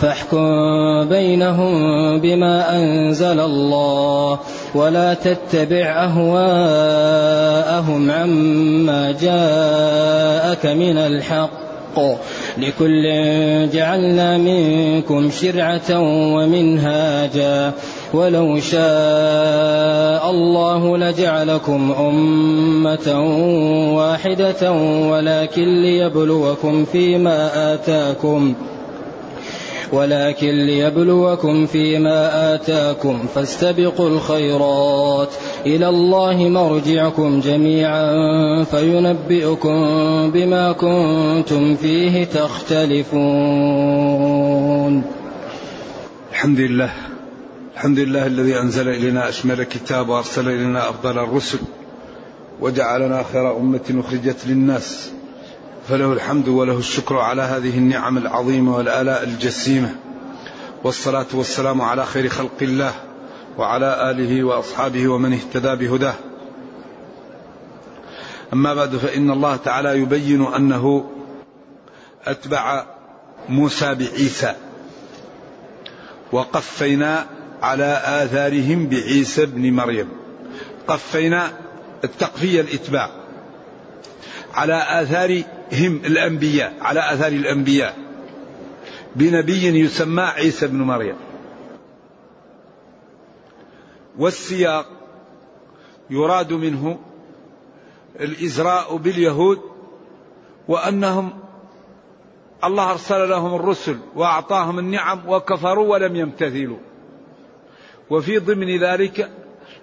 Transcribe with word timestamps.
فاحكم 0.00 0.46
بينهم 1.08 1.72
بما 2.20 2.76
أنزل 2.76 3.40
الله 3.40 4.38
ولا 4.74 5.14
تتبع 5.14 6.04
أهواءهم 6.04 8.10
عما 8.10 9.12
جاءك 9.12 10.66
من 10.66 10.98
الحق. 10.98 11.50
لكل 12.58 13.04
جعلنا 13.72 14.38
منكم 14.38 15.30
شرعة 15.30 16.00
ومنهاجا. 16.34 17.72
ولو 18.14 18.60
شاء 18.60 20.30
الله 20.30 20.98
لجعلكم 20.98 21.92
أمة 21.98 23.24
واحدة 23.96 24.72
ولكن 25.10 25.82
ليبلوكم 25.82 26.84
فيما 26.84 27.74
آتاكم. 27.74 28.54
ولكن 29.92 30.66
ليبلوكم 30.66 31.66
فيما 31.66 32.54
آتاكم 32.54 33.26
فاستبقوا 33.34 34.08
الخيرات. 34.08 35.28
إلى 35.66 35.88
الله 35.88 36.48
مرجعكم 36.48 37.40
جميعا 37.40 38.64
فينبئكم 38.64 39.76
بما 40.30 40.72
كنتم 40.72 41.76
فيه 41.76 42.24
تختلفون. 42.24 43.16
الحمد 46.32 46.60
لله. 46.60 46.90
الحمد 47.74 47.98
لله 47.98 48.26
الذي 48.26 48.60
أنزل 48.60 48.88
إلينا 48.88 49.28
أشمل 49.28 49.60
الكتاب 49.60 50.08
وأرسل 50.08 50.48
إلينا 50.48 50.88
أفضل 50.88 51.18
الرسل 51.18 51.58
وجعلنا 52.60 53.24
خير 53.32 53.56
أمة 53.56 53.80
أخرجت 54.06 54.36
للناس. 54.46 55.10
فله 55.88 56.12
الحمد 56.12 56.48
وله 56.48 56.78
الشكر 56.78 57.18
على 57.18 57.42
هذه 57.42 57.78
النعم 57.78 58.18
العظيمة 58.18 58.76
والآلاء 58.76 59.24
الجسيمة. 59.24 59.94
والصلاة 60.84 61.26
والسلام 61.34 61.82
على 61.82 62.06
خير 62.06 62.28
خلق 62.28 62.62
الله 62.62 62.94
وعلى 63.58 64.10
آله 64.10 64.44
وأصحابه 64.44 65.08
ومن 65.08 65.32
اهتدى 65.32 65.86
بهداه. 65.86 66.14
أما 68.52 68.74
بعد 68.74 68.96
فإن 68.96 69.30
الله 69.30 69.56
تعالى 69.56 69.98
يبين 69.98 70.46
أنه 70.46 71.10
أتبع 72.24 72.86
موسى 73.48 73.94
بعيسى. 73.94 74.54
وقفينا 76.32 77.26
على 77.62 78.02
آثارهم 78.04 78.86
بعيسى 78.86 79.46
بن 79.46 79.72
مريم. 79.72 80.08
قفينا 80.88 81.52
التقفية 82.04 82.60
الإتباع. 82.60 83.10
على 84.54 85.00
آثارهم 85.72 85.96
الأنبياء 86.04 86.74
على 86.80 87.12
آثار 87.12 87.32
الأنبياء. 87.32 87.98
بنبي 89.16 89.80
يسمى 89.80 90.22
عيسى 90.22 90.66
بن 90.66 90.82
مريم. 90.82 91.16
والسياق 94.18 94.86
يراد 96.10 96.52
منه 96.52 96.98
الإزراء 98.20 98.96
باليهود 98.96 99.60
وأنهم 100.68 101.32
الله 102.64 102.90
أرسل 102.90 103.28
لهم 103.28 103.54
الرسل 103.54 103.98
وأعطاهم 104.14 104.78
النعم 104.78 105.28
وكفروا 105.28 105.92
ولم 105.92 106.16
يمتثلوا. 106.16 106.78
وفي 108.10 108.38
ضمن 108.38 108.80
ذلك 108.80 109.30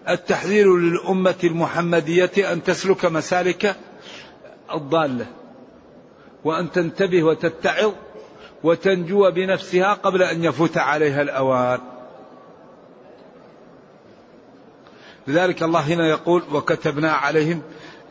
التحذير 0.10 0.78
للأمة 0.78 1.36
المحمدية 1.44 2.54
أن 2.54 2.64
تسلك 2.64 3.06
مسالك 3.06 3.76
الضالة. 4.74 5.43
وأن 6.44 6.72
تنتبه 6.72 7.24
وتتعظ 7.24 7.94
وتنجو 8.64 9.32
بنفسها 9.32 9.94
قبل 9.94 10.24
أن 10.24 10.44
يفوت 10.44 10.78
عليها 10.78 11.22
الأوان. 11.22 11.80
لذلك 15.28 15.64
الله 15.64 15.80
هنا 15.80 16.08
يقول 16.08 16.44
وكتبنا 16.52 17.12
عليهم 17.12 17.62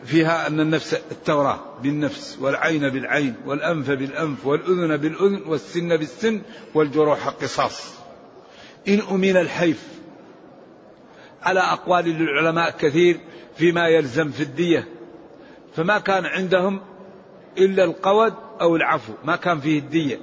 فيها 0.04 0.46
أن 0.46 0.60
النفس 0.60 0.94
التوراة 0.94 1.60
بالنفس 1.82 2.38
والعين 2.40 2.88
بالعين 2.88 3.34
والأنف 3.46 3.90
بالأنف 3.90 4.46
والأذن 4.46 4.96
بالأذن 4.96 5.42
والسن 5.46 5.96
بالسن 5.96 6.42
والجروح 6.74 7.28
قصاص. 7.28 7.94
إن 8.88 9.00
أمن 9.10 9.36
الحيف 9.36 9.82
على 11.42 11.60
أقوال 11.60 12.04
للعلماء 12.04 12.70
كثير 12.70 13.20
فيما 13.56 13.88
يلزم 13.88 14.30
في 14.30 14.42
الدية 14.42 14.88
فما 15.76 15.98
كان 15.98 16.26
عندهم 16.26 16.80
إلا 17.58 17.84
القود 17.84 18.34
أو 18.60 18.76
العفو 18.76 19.12
ما 19.24 19.36
كان 19.36 19.60
فيه 19.60 19.78
الدية. 19.78 20.18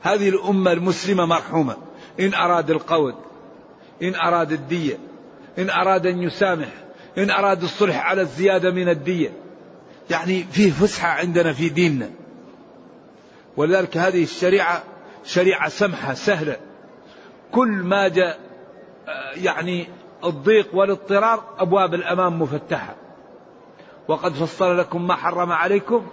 هذه 0.00 0.28
الأمة 0.28 0.72
المسلمة 0.72 1.26
مرحومة. 1.26 1.76
إن 2.20 2.34
أراد 2.34 2.70
القود 2.70 3.14
إن 4.02 4.14
أراد 4.14 4.52
الدية 4.52 4.98
إن 5.58 5.70
أراد 5.70 6.06
أن 6.06 6.22
يسامح 6.22 6.68
إن 7.18 7.30
أراد 7.30 7.62
الصلح 7.62 8.06
على 8.06 8.20
الزيادة 8.22 8.70
من 8.70 8.88
الدية. 8.88 9.32
يعني 10.10 10.44
فيه 10.52 10.70
فسحة 10.70 11.08
عندنا 11.08 11.52
في 11.52 11.68
ديننا. 11.68 12.10
ولذلك 13.56 13.96
هذه 13.96 14.22
الشريعة 14.22 14.82
شريعة 15.24 15.68
سمحة 15.68 16.14
سهلة. 16.14 16.56
كل 17.52 17.68
ما 17.68 18.08
جاء 18.08 18.38
يعني 19.34 19.88
الضيق 20.24 20.74
والاضطرار 20.74 21.44
أبواب 21.58 21.94
الأمام 21.94 22.42
مفتحة. 22.42 22.96
وقد 24.08 24.32
فصل 24.32 24.78
لكم 24.78 25.06
ما 25.06 25.14
حرم 25.14 25.52
عليكم 25.52 26.06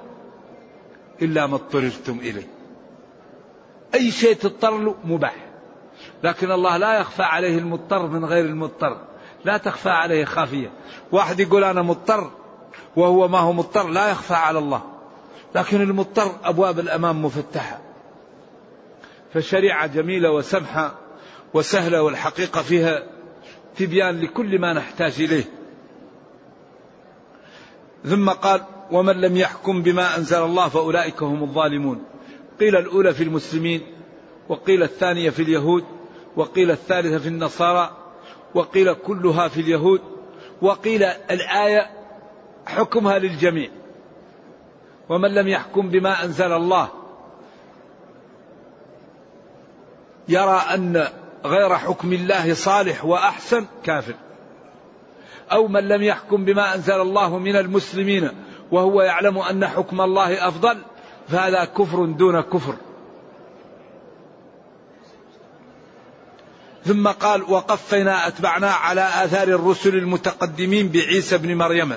إلا 1.21 1.47
ما 1.47 1.55
اضطررتم 1.55 2.19
إليه. 2.19 2.47
أي 3.95 4.11
شيء 4.11 4.35
تضطر 4.35 4.77
له 4.77 4.95
مباح. 5.03 5.35
لكن 6.23 6.51
الله 6.51 6.77
لا 6.77 6.99
يخفى 6.99 7.23
عليه 7.23 7.57
المضطر 7.57 8.07
من 8.07 8.25
غير 8.25 8.45
المضطر. 8.45 8.97
لا 9.45 9.57
تخفى 9.57 9.89
عليه 9.89 10.25
خافية. 10.25 10.71
واحد 11.11 11.39
يقول 11.39 11.63
أنا 11.63 11.81
مضطر 11.81 12.31
وهو 12.95 13.27
ما 13.27 13.39
هو 13.39 13.53
مضطر 13.53 13.87
لا 13.87 14.11
يخفى 14.11 14.33
على 14.33 14.59
الله. 14.59 14.81
لكن 15.55 15.81
المضطر 15.81 16.31
أبواب 16.43 16.79
الأمام 16.79 17.25
مفتحة. 17.25 17.79
فالشريعة 19.33 19.87
جميلة 19.87 20.31
وسمحة 20.31 20.95
وسهلة 21.53 22.01
والحقيقة 22.01 22.61
فيها 22.61 23.03
تبيان 23.77 24.21
لكل 24.21 24.59
ما 24.59 24.73
نحتاج 24.73 25.21
إليه. 25.21 25.58
ثم 28.05 28.29
قال 28.29 28.61
ومن 28.91 29.21
لم 29.21 29.37
يحكم 29.37 29.81
بما 29.81 30.17
أنزل 30.17 30.43
الله 30.43 30.69
فأولئك 30.69 31.23
هم 31.23 31.43
الظالمون. 31.43 32.03
قيل 32.59 32.75
الأولى 32.75 33.13
في 33.13 33.23
المسلمين 33.23 33.81
وقيل 34.49 34.83
الثانية 34.83 35.29
في 35.29 35.41
اليهود 35.41 35.83
وقيل 36.35 36.71
الثالثة 36.71 37.17
في 37.17 37.27
النصارى 37.27 37.91
وقيل 38.55 38.93
كلها 38.93 39.47
في 39.47 39.61
اليهود 39.61 40.01
وقيل 40.61 41.03
الآية 41.03 41.89
حكمها 42.65 43.19
للجميع. 43.19 43.69
ومن 45.09 45.33
لم 45.33 45.47
يحكم 45.47 45.89
بما 45.89 46.23
أنزل 46.23 46.53
الله 46.53 46.89
يرى 50.27 50.61
أن 50.73 51.07
غير 51.45 51.75
حكم 51.75 52.13
الله 52.13 52.53
صالح 52.53 53.05
وأحسن 53.05 53.65
كافر. 53.83 54.15
أو 55.51 55.67
من 55.67 55.87
لم 55.87 56.03
يحكم 56.03 56.45
بما 56.45 56.75
أنزل 56.75 57.01
الله 57.01 57.37
من 57.37 57.55
المسلمين 57.55 58.29
وهو 58.71 59.01
يعلم 59.01 59.37
أن 59.37 59.67
حكم 59.67 60.01
الله 60.01 60.47
أفضل 60.47 60.77
فهذا 61.27 61.65
كفر 61.65 62.05
دون 62.05 62.41
كفر. 62.41 62.75
ثم 66.85 67.07
قال 67.07 67.43
وقفينا 67.43 68.27
أتبعنا 68.27 68.71
على 68.71 69.01
آثار 69.01 69.47
الرسل 69.47 69.95
المتقدمين 69.95 70.89
بعيسى 70.89 71.37
بن 71.37 71.55
مريم 71.55 71.93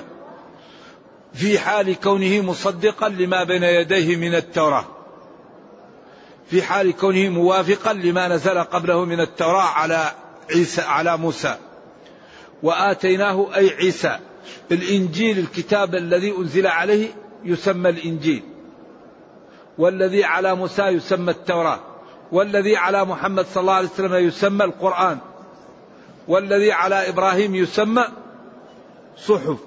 في 1.33 1.59
حال 1.59 1.99
كونه 1.99 2.41
مصدقا 2.41 3.09
لما 3.09 3.43
بين 3.43 3.63
يديه 3.63 4.15
من 4.15 4.35
التوراة. 4.35 4.85
في 6.45 6.61
حال 6.61 6.91
كونه 6.91 7.29
موافقا 7.29 7.93
لما 7.93 8.27
نزل 8.27 8.63
قبله 8.63 9.05
من 9.05 9.19
التوراة 9.19 9.61
على 9.61 10.11
عيسى 10.51 10.81
على 10.81 11.17
موسى. 11.17 11.55
وآتيناه 12.63 13.55
أي 13.55 13.69
عيسى. 13.69 14.19
الإنجيل 14.71 15.39
الكتاب 15.39 15.95
الذي 15.95 16.37
أنزل 16.37 16.67
عليه 16.67 17.07
يسمى 17.43 17.89
الإنجيل. 17.89 18.43
والذي 19.77 20.23
على 20.23 20.55
موسى 20.55 20.83
يسمى 20.83 21.31
التوراة. 21.31 21.79
والذي 22.31 22.77
على 22.77 23.05
محمد 23.05 23.45
صلى 23.45 23.61
الله 23.61 23.73
عليه 23.73 23.87
وسلم 23.87 24.13
يسمى 24.13 24.65
القرآن. 24.65 25.17
والذي 26.27 26.71
على 26.71 27.09
إبراهيم 27.09 27.55
يسمى 27.55 28.03
صحف. 29.17 29.57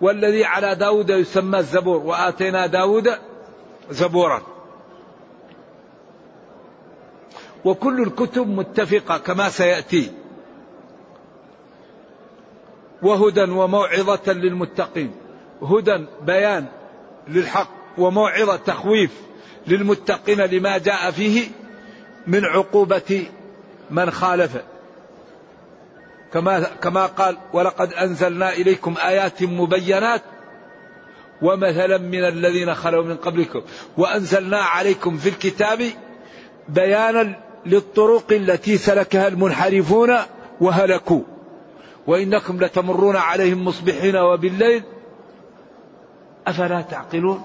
والذي 0.00 0.44
على 0.44 0.74
داود 0.74 1.10
يسمى 1.10 1.58
الزبور. 1.58 1.96
وآتينا 1.96 2.66
داود 2.66 3.10
زبورا. 3.90 4.42
وكل 7.64 8.02
الكتب 8.02 8.48
متفقة 8.48 9.18
كما 9.18 9.48
سيأتي. 9.48 10.19
وهدى 13.02 13.42
وموعظة 13.42 14.32
للمتقين. 14.32 15.10
هدى 15.62 16.06
بيان 16.22 16.66
للحق 17.28 17.70
وموعظة 17.98 18.56
تخويف 18.56 19.10
للمتقين 19.66 20.40
لما 20.40 20.78
جاء 20.78 21.10
فيه 21.10 21.48
من 22.26 22.44
عقوبة 22.44 23.26
من 23.90 24.10
خالف. 24.10 24.56
كما 26.32 26.60
كما 26.60 27.06
قال 27.06 27.36
ولقد 27.52 27.92
أنزلنا 27.92 28.52
إليكم 28.52 28.94
آيات 29.04 29.42
مبينات 29.42 30.22
ومثلا 31.42 31.98
من 31.98 32.24
الذين 32.24 32.74
خلوا 32.74 33.04
من 33.04 33.16
قبلكم. 33.16 33.62
وأنزلنا 33.96 34.58
عليكم 34.58 35.16
في 35.16 35.28
الكتاب 35.28 35.82
بيانا 36.68 37.34
للطرق 37.66 38.32
التي 38.32 38.78
سلكها 38.78 39.28
المنحرفون 39.28 40.16
وهلكوا. 40.60 41.22
وإنكم 42.10 42.64
لتمرون 42.64 43.16
عليهم 43.16 43.64
مصبحين 43.64 44.16
وبالليل 44.16 44.82
أفلا 46.46 46.80
تعقلون؟ 46.80 47.42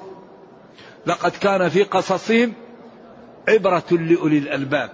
لقد 1.05 1.31
كان 1.31 1.69
في 1.69 1.83
قصصهم 1.83 2.53
عبرة 3.47 3.83
لأولي 3.91 4.37
الألباب. 4.37 4.89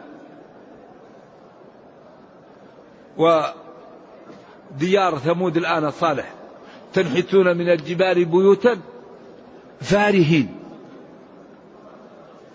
وديار 3.17 5.17
ثمود 5.17 5.57
الآن 5.57 5.91
صالح 5.91 6.33
تنحتون 6.93 7.57
من 7.57 7.69
الجبال 7.69 8.25
بيوتا 8.25 8.77
فارهين. 9.81 10.55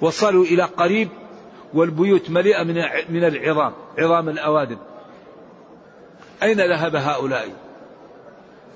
وصلوا 0.01 0.45
إلى 0.45 0.63
قريب 0.63 1.09
والبيوت 1.75 2.31
مليئة 2.31 2.63
من 3.09 3.25
العظام 3.25 3.73
عظام 3.99 4.29
الأوادم. 4.29 4.79
أين 6.43 6.61
ذهب 6.61 6.97
هؤلاء؟ 6.97 7.49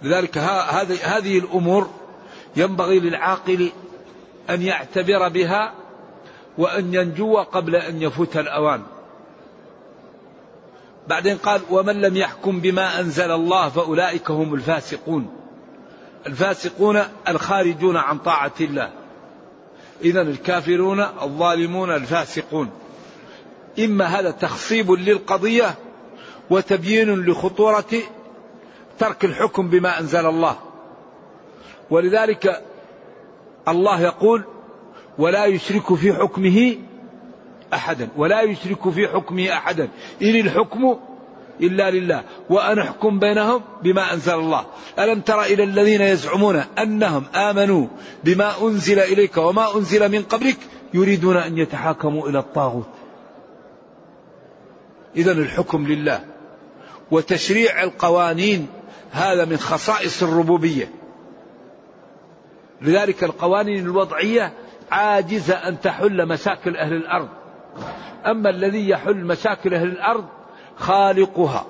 لذلك 0.02 0.38
هذه 1.02 1.38
الأمور 1.38 1.90
ينبغي 2.56 3.00
للعاقل 3.00 3.70
أن 4.50 4.62
يعتبر 4.62 5.28
بها 5.28 5.74
وأن 6.58 6.94
ينجو 6.94 7.38
قبل 7.38 7.76
أن 7.76 8.02
يفوت 8.02 8.36
الأوان. 8.36 8.82
بعدين 11.08 11.36
قال 11.36 11.60
ومن 11.70 12.00
لم 12.00 12.16
يحكم 12.16 12.60
بما 12.60 13.00
أنزل 13.00 13.30
الله 13.30 13.68
فأولئك 13.68 14.30
هم 14.30 14.54
الفاسقون. 14.54 15.30
الفاسقون 16.26 17.02
الخارجون 17.28 17.96
عن 17.96 18.18
طاعة 18.18 18.52
الله. 18.60 18.90
إذا 20.04 20.22
الكافرون 20.22 21.00
الظالمون 21.00 21.94
الفاسقون. 21.94 22.70
إما 23.78 24.04
هذا 24.04 24.30
تخصيب 24.30 24.92
للقضية 24.92 25.74
وتبيين 26.50 27.26
لخطورة 27.26 27.92
ترك 28.98 29.24
الحكم 29.24 29.68
بما 29.68 30.00
أنزل 30.00 30.26
الله. 30.26 30.56
ولذلك 31.90 32.62
الله 33.68 34.00
يقول 34.00 34.44
ولا 35.18 35.44
يشرك 35.44 35.94
في 35.94 36.12
حكمه 36.12 36.76
أحدا 37.74 38.08
ولا 38.16 38.42
يشرك 38.42 38.88
في 38.88 39.08
حكمه 39.08 39.52
أحدا 39.52 39.88
إن 40.22 40.34
الحكم 40.36 40.96
إلا 41.60 41.90
لله 41.90 42.24
وأن 42.50 42.78
أحكم 42.78 43.18
بينهم 43.18 43.62
بما 43.82 44.12
أنزل 44.12 44.34
الله. 44.34 44.66
ألم 44.98 45.20
تر 45.20 45.42
إلى 45.42 45.64
الذين 45.64 46.00
يزعمون 46.00 46.56
أنهم 46.78 47.24
آمنوا 47.34 47.86
بما 48.24 48.52
أنزل 48.62 48.98
إليك 48.98 49.36
وما 49.36 49.76
أنزل 49.76 50.12
من 50.12 50.22
قبلك 50.22 50.56
يريدون 50.94 51.36
أن 51.36 51.58
يتحاكموا 51.58 52.28
إلى 52.28 52.38
الطاغوت؟ 52.38 52.88
إذا 55.16 55.32
الحكم 55.32 55.86
لله. 55.86 56.24
وتشريع 57.10 57.82
القوانين 57.82 58.66
هذا 59.10 59.44
من 59.44 59.56
خصائص 59.56 60.22
الربوبية. 60.22 60.90
لذلك 62.82 63.24
القوانين 63.24 63.84
الوضعية 63.84 64.52
عاجزة 64.90 65.54
أن 65.54 65.80
تحل 65.80 66.28
مشاكل 66.28 66.76
أهل 66.76 66.92
الأرض. 66.92 67.28
أما 68.26 68.50
الذي 68.50 68.88
يحل 68.88 69.16
مشاكل 69.16 69.74
أهل 69.74 69.88
الأرض 69.88 70.24
خالقها. 70.76 71.66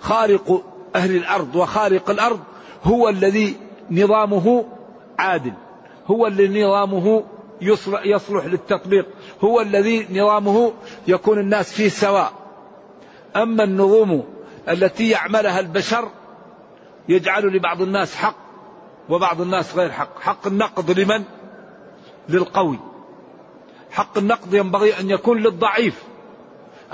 خالق 0.00 0.64
أهل 0.96 1.16
الأرض 1.16 1.56
وخالق 1.56 2.10
الأرض 2.10 2.40
هو 2.84 3.08
الذي 3.08 3.56
نظامه 3.90 4.64
عادل 5.18 5.52
هو 6.06 6.26
الذي 6.26 6.64
نظامه 6.64 7.24
يصلح 8.04 8.46
للتطبيق 8.46 9.06
هو 9.44 9.60
الذي 9.60 10.06
نظامه 10.10 10.72
يكون 11.08 11.38
الناس 11.38 11.72
فيه 11.72 11.88
سواء. 11.88 12.32
أما 13.36 13.64
النظم 13.64 14.22
التي 14.68 15.10
يعملها 15.10 15.60
البشر 15.60 16.08
يجعل 17.08 17.46
لبعض 17.46 17.82
الناس 17.82 18.16
حق 18.16 18.36
وبعض 19.08 19.40
الناس 19.40 19.76
غير 19.76 19.90
حق. 19.90 20.20
حق 20.20 20.46
النقد 20.46 20.90
لمن؟ 20.90 21.24
للقوي. 22.28 22.78
حق 23.90 24.18
النقد 24.18 24.54
ينبغي 24.54 25.00
أن 25.00 25.10
يكون 25.10 25.38
للضعيف. 25.38 26.02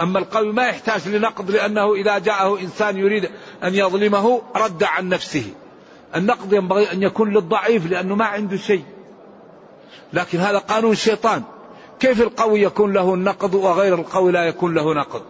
أما 0.01 0.19
القوي 0.19 0.53
ما 0.53 0.67
يحتاج 0.67 1.09
لنقد 1.09 1.51
لأنه 1.51 1.95
إذا 1.95 2.19
جاءه 2.19 2.61
إنسان 2.61 2.97
يريد 2.97 3.31
أن 3.65 3.75
يظلمه 3.75 4.43
رد 4.57 4.83
عن 4.83 5.09
نفسه. 5.09 5.53
النقد 6.17 6.53
ينبغي 6.53 6.93
أن 6.93 7.03
يكون 7.03 7.33
للضعيف 7.35 7.91
لأنه 7.91 8.15
ما 8.15 8.25
عنده 8.25 8.57
شيء. 8.57 8.85
لكن 10.13 10.39
هذا 10.39 10.59
قانون 10.59 10.93
الشيطان. 10.93 11.43
كيف 12.01 12.21
القوي 12.21 12.63
يكون 12.63 12.93
له 12.93 13.15
النقد 13.15 13.55
وغير 13.55 13.95
القوي 13.95 14.33
لا 14.33 14.45
يكون 14.45 14.75
له 14.75 14.95
نقد؟ 14.95 15.23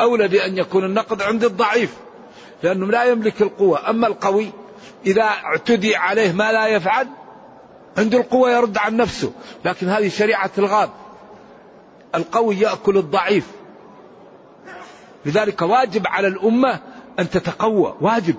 أولى 0.00 0.28
بأن 0.28 0.58
يكون 0.58 0.84
النقد 0.84 1.22
عند 1.22 1.44
الضعيف 1.44 1.94
لأنه 2.62 2.86
لا 2.86 3.04
يملك 3.04 3.42
القوة. 3.42 3.90
أما 3.90 4.06
القوي 4.06 4.50
إذا 5.06 5.22
اعتدي 5.22 5.96
عليه 5.96 6.32
ما 6.32 6.52
لا 6.52 6.66
يفعل 6.66 7.08
عند 7.98 8.14
القوة 8.14 8.50
يرد 8.50 8.78
عن 8.78 8.96
نفسه. 8.96 9.32
لكن 9.64 9.88
هذه 9.88 10.08
شريعة 10.08 10.50
الغاب. 10.58 10.90
القوي 12.14 12.60
يأكل 12.60 12.96
الضعيف. 12.96 13.46
لذلك 15.26 15.62
واجب 15.62 16.06
على 16.06 16.28
الأمة 16.28 16.80
أن 17.18 17.30
تتقوى. 17.30 17.94
واجب. 18.00 18.34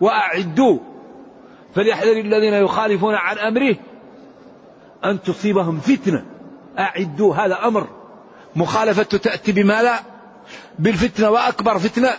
وأعدوا. 0.00 0.78
فليحذر 1.74 2.12
الذين 2.12 2.54
يخالفون 2.54 3.14
عن 3.14 3.38
أمره 3.38 3.76
أن 5.04 5.22
تصيبهم 5.22 5.80
فتنة. 5.80 6.24
أعدوا 6.78 7.34
هذا 7.34 7.66
أمر. 7.66 7.86
مخالفة 8.56 9.02
تأتي 9.02 9.52
بما 9.52 9.82
لا 9.82 10.13
بالفتنة 10.78 11.30
وأكبر 11.30 11.78
فتنة 11.78 12.10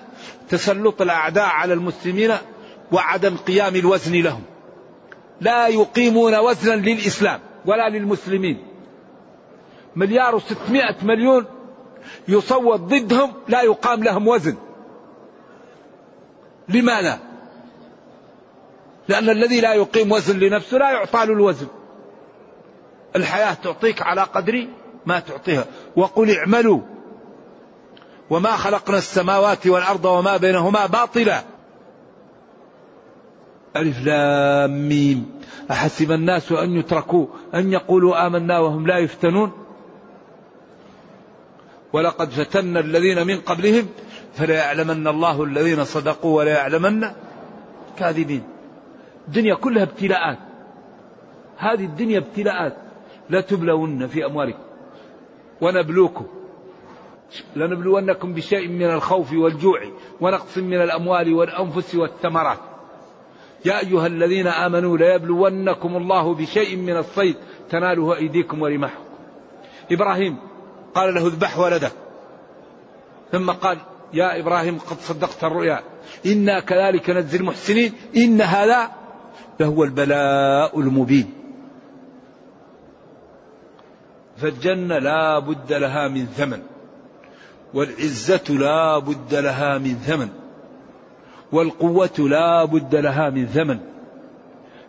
تسلط 0.50 1.02
الأعداء 1.02 1.46
على 1.46 1.74
المسلمين 1.74 2.34
وعدم 2.92 3.38
قيام 3.38 3.76
الوزن 3.76 4.14
لهم. 4.14 4.44
لا 5.42 5.68
يقيمون 5.68 6.36
وزنا 6.36 6.76
للإسلام 6.76 7.40
ولا 7.66 7.90
للمسلمين. 7.90 8.68
مليار 9.96 10.36
وستمائة 10.36 10.96
مليون 11.04 11.46
يصوت 12.28 12.80
ضدهم 12.80 13.34
لا 13.48 13.62
يقام 13.62 14.04
لهم 14.04 14.28
وزن. 14.28 14.56
لماذا؟ 16.70 17.20
لأن 19.08 19.30
الذي 19.30 19.62
لا 19.62 19.74
يقيم 19.74 20.12
وزن 20.12 20.40
لنفسه 20.40 20.78
لا 20.78 20.92
يعطى 20.92 21.26
له 21.26 21.34
الوزن. 21.34 21.68
الحياة 23.16 23.54
تعطيك 23.54 24.02
على 24.02 24.22
قدر 24.22 24.68
ما 25.06 25.20
تعطيها. 25.20 25.66
وقل 25.96 26.38
اعملوا. 26.38 26.95
وما 28.30 28.52
خلقنا 28.52 28.98
السماوات 28.98 29.68
والأرض 29.68 30.06
وما 30.06 30.38
بينهما 30.38 30.86
باطلا. 30.86 31.44
ألف 33.76 34.06
لام 34.06 34.90
ميم. 34.90 35.42
أحسب 35.72 36.12
الناس 36.12 36.52
أن 36.52 36.78
يتركوا 36.78 37.28
أن 37.54 37.74
يقولوا 37.74 38.28
آمنا 38.28 38.60
وهم 38.60 38.88
لا 38.88 38.98
يفتنون؟ 38.98 39.52
ولقد 41.94 42.30
فتنا 42.30 42.80
الذين 42.80 43.28
من 43.28 43.40
قبلهم 43.40 43.88
فلا 44.34 44.56
يعلمن 44.56 45.08
الله 45.08 45.44
الذين 45.44 45.84
صدقوا 45.84 46.38
ولا 46.38 46.52
يعلمن 46.52 47.12
كاذبين 48.00 48.44
الدنيا 49.28 49.56
كلها 49.56 49.84
ابتلاءات. 49.84 50.38
هذه 51.58 51.86
الدنيا 51.86 52.18
ابتلاءات. 52.18 52.78
لا 53.30 53.42
تبلون 53.42 54.08
في 54.08 54.26
أموالكم. 54.26 54.60
ونبلوكم. 55.62 56.26
لنبلونكم 57.56 58.34
بشيء 58.34 58.68
من 58.68 58.86
الخوف 58.86 59.34
والجوع 59.34 59.80
ونقص 60.22 60.58
من 60.58 60.82
الأموال 60.82 61.34
والأنفس 61.34 61.96
والثمرات. 61.96 62.60
يا 63.66 63.80
أيها 63.80 64.08
الذين 64.08 64.48
آمنوا 64.48 64.98
ليبلونكم 64.98 65.98
الله 65.98 66.34
بشيء 66.34 66.76
من 66.76 66.98
الصيد 66.98 67.36
تناله 67.70 68.16
أيديكم 68.16 68.62
ورماحكم. 68.62 69.04
إبراهيم 69.92 70.38
قال 70.96 71.14
له 71.14 71.28
اذبح 71.28 71.60
ولدك. 71.60 71.92
ثم 73.32 73.52
قال 73.52 73.78
يا 74.14 74.40
إبراهيم 74.40 74.78
قد 74.80 74.98
صدقت 74.98 75.44
الرؤيا. 75.44 75.80
إنا 76.26 76.60
كذلك 76.60 77.10
نجزي 77.10 77.38
المحسنين. 77.38 77.94
إن 78.18 78.42
هذا 78.42 78.92
لهو 79.60 79.84
البلاء 79.84 80.80
المبين. 80.80 81.34
فالجنة 84.38 84.98
لا 84.98 85.40
بد 85.40 85.74
لها 85.74 86.08
من 86.08 86.26
ثمن. 86.26 86.75
والعزة 87.76 88.44
لا 88.50 89.00
بد 89.00 89.36
لها 89.36 89.78
من 89.78 89.94
ثمن 89.94 90.30
والقوة 91.52 92.20
لا 92.20 92.66
بد 92.66 92.96
لها 92.96 93.30
من 93.30 93.46
ثمن. 93.46 93.80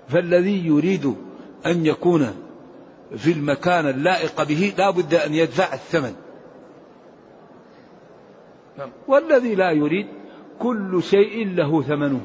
فالذي 0.08 0.66
يريد 0.66 1.14
أن 1.66 1.86
يكون 1.86 2.34
في 3.16 3.32
المكان 3.32 3.88
اللائق 3.88 4.42
به 4.42 4.74
لا 4.78 4.90
بد 4.90 5.14
أن 5.14 5.34
يدفع 5.34 5.74
الثمن. 5.74 6.14
والذي 9.08 9.54
لا 9.54 9.70
يريد 9.70 10.06
كل 10.58 11.02
شيء 11.02 11.48
له 11.48 11.82
ثمنه. 11.82 12.20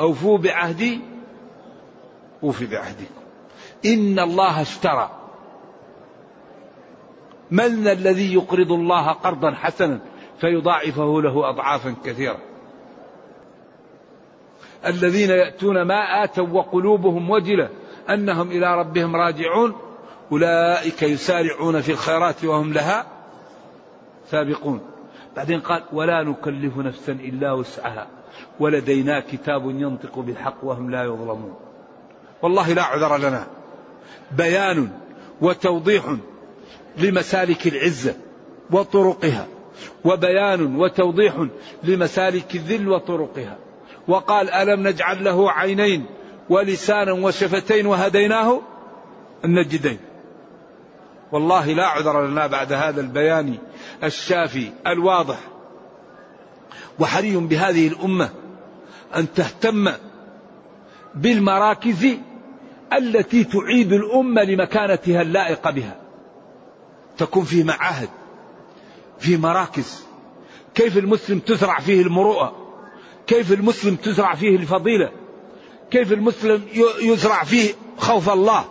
أوفوا 0.00 0.38
بعهدي 0.38 1.00
أوفي 2.42 2.66
بعهدكم. 2.66 3.22
إن 3.86 4.18
الله 4.18 4.62
اشترى. 4.62 5.21
من 7.52 7.88
الذي 7.88 8.34
يقرض 8.34 8.72
الله 8.72 9.08
قرضا 9.08 9.50
حسنا 9.50 9.98
فيضاعفه 10.40 11.22
له 11.22 11.48
أضعافا 11.48 11.94
كثيرة. 12.04 12.38
الذين 14.86 15.30
يأتون 15.30 15.82
ما 15.82 16.24
آتوا 16.24 16.48
وقلوبهم 16.48 17.30
وجلة 17.30 17.68
أنهم 18.10 18.50
إلى 18.50 18.78
ربهم 18.78 19.16
راجعون 19.16 19.74
أولئك 20.32 21.02
يسارعون 21.02 21.80
في 21.80 21.92
الخيرات 21.92 22.44
وهم 22.44 22.72
لها 22.72 23.06
سابقون. 24.30 24.80
بعدين 25.36 25.60
قال 25.60 25.82
ولا 25.92 26.22
نكلف 26.22 26.76
نفسا 26.76 27.12
إلا 27.12 27.52
وسعها 27.52 28.06
ولدينا 28.60 29.20
كتاب 29.20 29.70
ينطق 29.70 30.18
بالحق 30.18 30.56
وهم 30.62 30.90
لا 30.90 31.04
يظلمون. 31.04 31.54
والله 32.42 32.72
لا 32.72 32.82
عذر 32.82 33.16
لنا. 33.16 33.46
بيان 34.30 34.90
وتوضيح 35.40 36.16
لمسالك 36.98 37.66
العزة 37.66 38.14
وطرقها 38.70 39.46
وبيان 40.04 40.76
وتوضيح 40.76 41.46
لمسالك 41.84 42.54
الذل 42.54 42.88
وطرقها. 42.88 43.58
وقال 44.08 44.50
ألم 44.50 44.88
نجعل 44.88 45.24
له 45.24 45.50
عينين 45.50 46.06
ولسانا 46.48 47.12
وشفتين 47.12 47.86
وهديناه؟ 47.86 48.60
النجدين 49.44 49.98
والله 51.32 51.72
لا 51.72 51.86
عذر 51.86 52.26
لنا 52.26 52.46
بعد 52.46 52.72
هذا 52.72 53.00
البيان 53.00 53.54
الشافي 54.04 54.70
الواضح. 54.86 55.38
وحري 56.98 57.36
بهذه 57.36 57.88
الأمة 57.88 58.30
أن 59.16 59.32
تهتم 59.32 59.92
بالمراكز 61.14 62.06
التي 62.92 63.44
تعيد 63.44 63.92
الأمة 63.92 64.42
لمكانتها 64.42 65.22
اللائقة 65.22 65.70
بها. 65.70 66.01
تكون 67.18 67.44
في 67.44 67.64
معاهد 67.64 68.08
في 69.18 69.36
مراكز. 69.36 70.02
كيف 70.74 70.98
المسلم 70.98 71.38
تزرع 71.38 71.80
فيه 71.80 72.02
المروءة؟ 72.02 72.56
كيف 73.26 73.52
المسلم 73.52 73.96
تزرع 73.96 74.34
فيه 74.34 74.56
الفضيلة؟ 74.56 75.10
كيف 75.90 76.12
المسلم 76.12 76.62
يزرع 77.00 77.44
فيه 77.44 77.74
خوف 77.98 78.30
الله؟ 78.30 78.64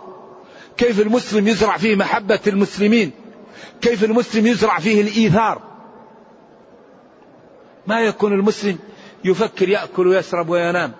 كيف 0.76 1.00
المسلم 1.00 1.48
يزرع 1.48 1.76
فيه 1.76 1.96
محبة 1.96 2.40
المسلمين؟ 2.46 3.10
كيف 3.80 4.04
المسلم 4.04 4.46
يزرع 4.46 4.78
فيه 4.78 5.00
الإيثار؟ 5.00 5.62
ما 7.86 8.00
يكون 8.00 8.32
المسلم 8.32 8.78
يفكر 9.24 9.68
يأكل 9.68 10.06
ويشرب 10.06 10.48
وينام. 10.48 10.92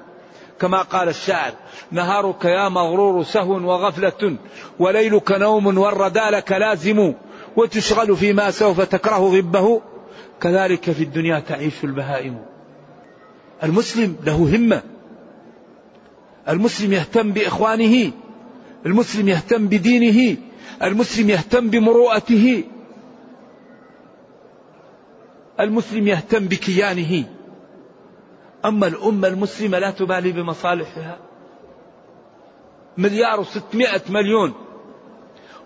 كما 0.61 0.83
قال 0.83 1.09
الشاعر 1.09 1.53
نهارك 1.91 2.45
يا 2.45 2.69
مغرور 2.69 3.23
سهو 3.23 3.53
وغفلة 3.53 4.37
وليلك 4.79 5.33
نوم 5.33 5.79
والردى 5.79 6.21
لك 6.21 6.53
لازم 6.53 7.15
وتشغل 7.57 8.17
فيما 8.17 8.51
سوف 8.51 8.81
تكره 8.81 9.41
ضبه 9.41 9.83
كذلك 10.41 10.91
في 10.91 11.03
الدنيا 11.03 11.41
تعيش 11.41 11.85
البهائم. 11.85 12.39
المسلم 13.63 14.17
له 14.25 14.57
همة. 14.57 14.83
المسلم 16.49 16.93
يهتم 16.93 17.33
بإخوانه. 17.33 18.13
المسلم 18.87 19.29
يهتم 19.29 19.67
بدينه. 19.67 20.37
المسلم 20.83 21.31
يهتم 21.31 21.71
بمروءته. 21.71 22.65
المسلم 25.61 26.09
يهتم 26.09 26.47
بكيانه. 26.47 27.25
أما 28.65 28.87
الأمة 28.87 29.29
المسلمة 29.29 29.79
لا 29.79 29.91
تبالي 29.91 30.33
بمصالحها. 30.33 31.19
مليار 32.99 33.41
وستمائة 33.41 34.03
مليون. 34.11 34.53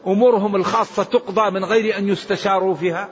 أمورهم 0.06 0.56
الخاصة 0.56 1.02
تقضى 1.02 1.50
من 1.50 1.64
غير 1.64 1.98
أن 1.98 2.08
يستشاروا 2.08 2.74
فيها. 2.74 3.08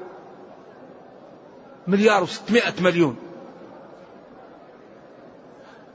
مليار 1.86 2.22
وستمائة 2.22 2.82
مليون. 2.82 3.16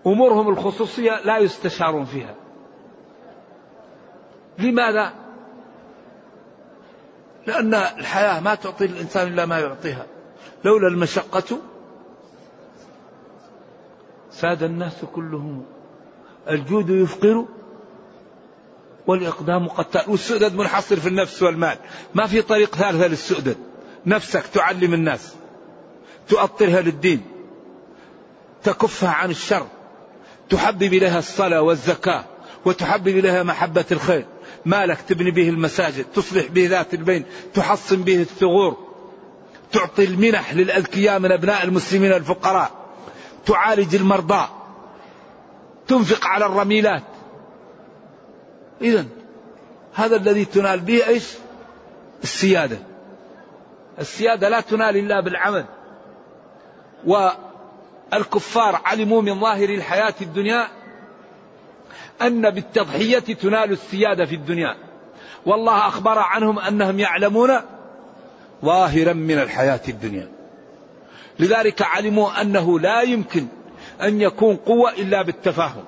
أمورهم 0.07 0.49
الخصوصية 0.49 1.21
لا 1.25 1.37
يستشارون 1.37 2.05
فيها. 2.05 2.35
لماذا؟ 4.59 5.13
لأن 7.47 7.73
الحياة 7.73 8.39
ما 8.39 8.55
تعطي 8.55 8.85
الإنسان 8.85 9.27
إلا 9.27 9.45
ما 9.45 9.59
يعطيها. 9.59 10.05
لولا 10.65 10.87
المشقة 10.87 11.57
ساد 14.31 14.63
الناس 14.63 15.05
كلهم. 15.15 15.65
الجود 16.49 16.89
يفقر 16.89 17.45
والإقدام 19.09 19.67
قتال 19.67 20.01
والسؤدد 20.07 20.55
منحصر 20.55 20.99
في 20.99 21.07
النفس 21.07 21.43
والمال. 21.43 21.77
ما 22.15 22.27
في 22.27 22.41
طريق 22.41 22.75
ثالثة 22.75 23.07
للسؤدد. 23.07 23.57
نفسك 24.05 24.43
تعلم 24.53 24.93
الناس. 24.93 25.33
تؤطرها 26.27 26.81
للدين. 26.81 27.21
تكفها 28.63 29.09
عن 29.09 29.29
الشر. 29.29 29.67
تحبب 30.49 30.93
إليها 30.93 31.19
الصلاة 31.19 31.61
والزكاة. 31.61 32.23
وتحبب 32.65 33.07
إليها 33.07 33.43
محبة 33.43 33.85
الخير. 33.91 34.25
مالك 34.65 35.01
تبني 35.01 35.31
به 35.31 35.49
المساجد. 35.49 36.05
تصلح 36.15 36.45
به 36.47 36.67
ذات 36.67 36.93
البين. 36.93 37.25
تحصن 37.53 38.03
به 38.03 38.21
الثغور. 38.21 38.77
تعطي 39.71 40.03
المنح 40.03 40.53
للأذكياء 40.53 41.19
من 41.19 41.31
أبناء 41.31 41.63
المسلمين 41.63 42.13
الفقراء 42.13 42.71
تعالج 43.45 43.95
المرضى. 43.95 44.47
تنفق 45.87 46.27
على 46.27 46.45
الرميلات. 46.45 47.03
إذا 48.81 49.05
هذا 49.93 50.15
الذي 50.15 50.45
تنال 50.45 50.79
به 50.79 51.07
إيش؟ 51.07 51.23
السيادة. 52.23 52.77
السيادة 53.99 54.49
لا 54.49 54.59
تنال 54.59 54.97
إلا 54.97 55.19
بالعمل. 55.19 55.65
والكفار 57.05 58.81
علموا 58.85 59.21
من 59.21 59.39
ظاهر 59.39 59.69
الحياة 59.69 60.13
الدنيا 60.21 60.67
أن 62.21 62.49
بالتضحية 62.49 63.19
تنال 63.19 63.71
السيادة 63.71 64.25
في 64.25 64.35
الدنيا. 64.35 64.75
والله 65.45 65.87
أخبر 65.87 66.19
عنهم 66.19 66.59
أنهم 66.59 66.99
يعلمون 66.99 67.51
ظاهرا 68.65 69.13
من 69.13 69.39
الحياة 69.39 69.81
الدنيا. 69.87 70.27
لذلك 71.39 71.81
علموا 71.81 72.41
أنه 72.41 72.79
لا 72.79 73.01
يمكن 73.01 73.47
أن 74.01 74.21
يكون 74.21 74.55
قوة 74.55 74.91
إلا 74.91 75.21
بالتفاهم. 75.21 75.83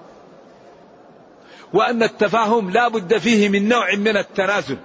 وأن 1.73 2.03
التفاهم 2.03 2.69
لا 2.69 2.87
بد 2.87 3.17
فيه 3.17 3.49
من 3.49 3.69
نوع 3.69 3.95
من 3.95 4.17
التنازل 4.17 4.77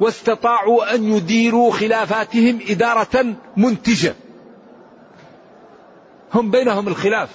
واستطاعوا 0.00 0.94
أن 0.94 1.04
يديروا 1.04 1.72
خلافاتهم 1.72 2.58
إدارة 2.68 3.34
منتجة. 3.56 4.14
هم 6.34 6.50
بينهم 6.50 6.88
الخلاف 6.88 7.30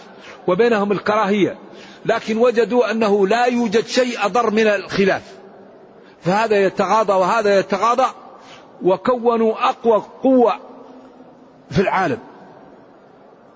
وبينهم 0.48 0.92
الكراهية 0.92 1.58
لكن 2.06 2.38
وجدوا 2.38 2.92
أنه 2.92 3.28
لا 3.28 3.46
يوجد 3.46 3.86
شيء 3.86 4.26
أضر 4.26 4.52
من 4.52 4.68
الخلاف. 4.68 5.24
فهذا 6.22 6.66
يتغاضى 6.66 7.14
وهذا 7.14 7.60
يتغاضى 7.60 8.08
وكونوا 8.84 9.70
أقوى 9.70 10.04
قوة 10.24 10.60
في 11.70 11.82
العالم. 11.82 12.20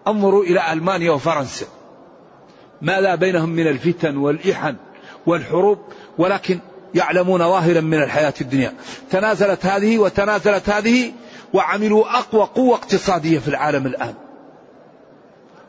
انظروا 0.08 0.44
إلى 0.44 0.74
ألمانيا 0.74 1.12
وفرنسا. 1.12 1.66
ماذا 2.82 3.16
بينهم 3.16 3.50
من 3.50 3.68
الفتن 3.68 4.18
والإحن؟ 4.18 4.76
والحروب 5.26 5.80
ولكن 6.18 6.60
يعلمون 6.96 7.40
ظاهرا 7.40 7.82
من 7.82 8.04
الحياة 8.04 8.34
الدنيا. 8.42 8.74
تنازلت 9.12 9.66
هذه 9.66 9.98
وتنازلت 9.98 10.70
هذه 10.70 11.12
وعملوا 11.54 12.18
أقوى 12.20 12.42
قوة 12.42 12.76
اقتصادية 12.76 13.40
في 13.40 13.48
العالم 13.48 13.86
الآن. 13.86 14.14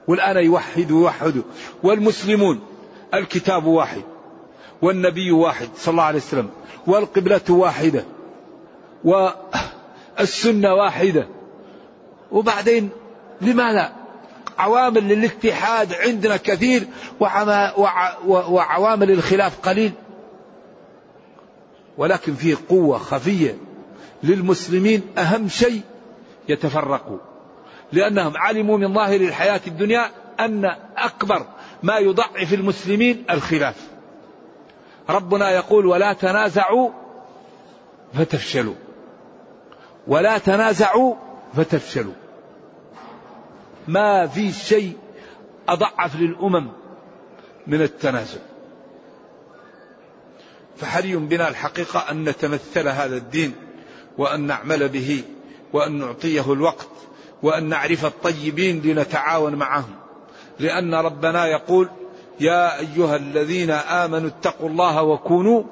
والآن 0.09 0.45
يوحدوا 0.45 1.01
يوحدوا 1.01 1.43
والمسلمون 1.83 2.61
الكتاب 3.15 3.65
واحد 3.65 4.03
والنبي 4.83 5.33
واحد 5.33 5.69
صلى 5.77 5.93
الله 5.93 6.05
عليه 6.05 6.19
وسلم 6.19 6.51
والقبلة 6.87 7.41
واحدة 7.49 8.05
والسنة 9.05 10.75
واحدة. 10.75 11.29
وبعدين 12.33 12.91
لماذا 13.41 14.00
عوامل 14.61 15.09
للاتحاد 15.09 15.93
عندنا 15.93 16.37
كثير 16.37 16.87
وعوامل 18.29 19.11
الخلاف 19.11 19.61
قليل. 19.61 19.93
ولكن 21.99 22.35
فيه 22.35 22.57
قوة 22.69 22.99
خفية 22.99 23.57
للمسلمين 24.23 25.03
أهم 25.19 25.49
شيء 25.49 25.81
يتفرقوا. 26.49 27.19
لأنهم 27.93 28.37
علموا 28.37 28.79
من 28.79 28.95
ظاهر 28.95 29.21
الحياة 29.21 29.61
الدنيا 29.67 30.11
أن 30.41 30.65
أكبر 30.97 31.47
ما 31.83 31.99
يضعف 31.99 32.55
المسلمين 32.55 33.25
الخلاف. 33.31 33.77
ربنا 35.11 35.51
يقول 35.51 35.87
ولا 35.87 36.13
تنازعوا 36.13 36.91
فتفشلوا. 38.15 38.75
ولا 40.07 40.39
تنازعوا 40.39 41.15
فتفشلوا. 41.57 42.13
ما 43.89 44.27
في 44.27 44.53
شيء 44.53 44.97
أضعف 45.69 46.17
للأمم 46.17 46.69
من 47.67 47.83
التنازع 47.83 48.41
فحري 50.77 51.17
بنا 51.17 51.49
الحقيقة 51.49 52.11
أن 52.11 52.25
نتمثل 52.25 52.89
هذا 52.89 53.17
الدين 53.17 53.55
وأن 54.19 54.41
نعمل 54.41 54.89
به 54.89 55.23
وأن 55.73 55.99
نعطيه 55.99 56.53
الوقت 56.53 56.89
وأن 57.43 57.69
نعرف 57.69 58.07
الطيبين 58.07 58.83
لنتعاون 58.83 59.55
معهم؟ 59.55 59.95
لأن 60.59 60.95
ربنا 60.95 61.47
يقول 61.47 61.89
يا 62.41 62.79
أيها 62.79 63.17
الذين 63.17 63.71
آمنوا 63.71 64.29
اتقوا 64.29 64.69
الله 64.69 65.03
وكونوا 65.03 65.63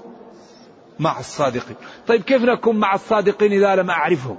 مع 0.99 1.21
الصادقين. 1.21 1.77
طيب 2.07 2.23
كيف 2.23 2.43
نكون 2.43 2.77
مع 2.77 2.95
الصادقين 2.95 3.53
إذا 3.53 3.77
لم 3.77 3.91
أعرفهم؟ 3.91 4.37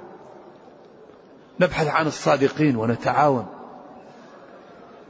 نبحث 1.59 1.87
عن 1.87 2.07
الصادقين 2.07 2.75
ونتعاون. 2.75 3.58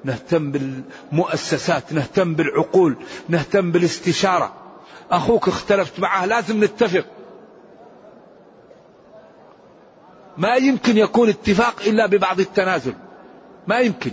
نهتم 0.03 0.51
بالمؤسسات 0.51 1.93
نهتم 1.93 2.33
بالعقول 2.35 2.95
نهتم 3.29 3.71
بالاستشارة. 3.71 4.53
أخوك 5.11 5.47
اختلفت 5.47 5.99
معه 5.99 6.25
لازم 6.25 6.63
نتفق. 6.63 7.05
ما 10.37 10.55
يمكن 10.55 10.97
يكون 10.97 11.29
اتفاق 11.29 11.75
إلا 11.87 12.05
ببعض 12.05 12.39
التنازل. 12.39 12.93
ما 13.67 13.79
يمكن. 13.79 14.11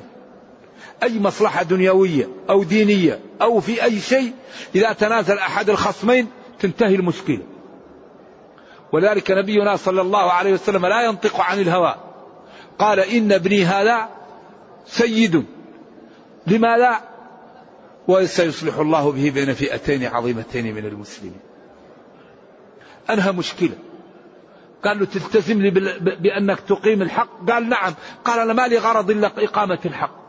أي 1.03 1.21
مصلحة 1.21 1.63
دنيوية 1.63 2.29
أو 2.51 2.63
دينية 2.63 3.21
أو 3.43 3.61
في 3.61 3.85
أي 3.85 4.01
شيء 4.01 4.33
إذا 4.75 4.93
تنازل 4.93 5.39
أحد 5.39 5.71
الخصمين 5.71 6.27
تنتهي 6.59 6.95
المشكلة. 6.95 7.43
ولذلك 8.93 9.31
نبينا 9.31 9.77
صلى 9.77 10.01
الله 10.01 10.33
عليه 10.33 10.53
وسلم 10.53 10.87
لا 10.87 11.03
ينطق 11.03 11.41
عن 11.41 11.61
الهوى. 11.61 11.95
قال 12.79 13.01
إن 13.01 13.33
ابني 13.33 13.65
هذا 13.65 14.09
سيد. 14.87 15.45
لماذا 16.47 17.01
وسيصلح 18.09 18.79
الله 18.79 19.13
به 19.13 19.31
بين 19.31 19.55
فئتين 19.55 20.05
عظيمتين 20.05 20.75
من 20.75 20.87
المسلمين. 20.87 21.41
أنهى 23.11 23.33
مشكلة. 23.33 23.79
قال 24.85 24.99
له 24.99 25.05
تلتزم 25.05 25.63
لي 25.63 25.71
بأنك 26.21 26.61
تقيم 26.61 27.03
الحق؟ 27.03 27.51
قال 27.51 27.69
نعم. 27.69 27.95
قال 28.25 28.41
أنا 28.41 28.53
ما 28.53 28.69
لي 28.69 28.79
غرض 28.79 29.11
إلا 29.11 29.31
إقامة 29.39 29.79
الحق. 29.85 30.27